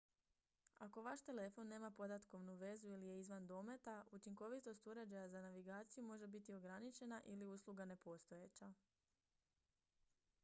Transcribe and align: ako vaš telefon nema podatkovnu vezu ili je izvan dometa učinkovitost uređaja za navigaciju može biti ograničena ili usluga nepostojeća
ako 0.85 1.01
vaš 1.07 1.21
telefon 1.21 1.67
nema 1.67 1.89
podatkovnu 1.97 2.55
vezu 2.55 2.89
ili 2.91 3.07
je 3.07 3.19
izvan 3.19 3.47
dometa 3.47 4.03
učinkovitost 4.11 4.87
uređaja 4.87 5.27
za 5.29 5.41
navigaciju 5.41 6.03
može 6.03 6.27
biti 6.27 6.53
ograničena 6.53 7.21
ili 7.25 7.45
usluga 7.47 7.85
nepostojeća 7.85 8.73